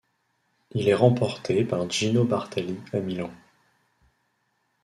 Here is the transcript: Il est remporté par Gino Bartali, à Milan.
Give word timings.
Il 0.71 0.89
est 0.89 0.95
remporté 0.95 1.63
par 1.63 1.87
Gino 1.87 2.23
Bartali, 2.25 2.75
à 2.91 3.01
Milan. 3.01 3.29